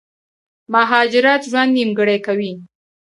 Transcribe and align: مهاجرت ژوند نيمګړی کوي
مهاجرت 0.73 1.41
ژوند 1.51 1.71
نيمګړی 1.77 2.17
کوي 2.25 2.51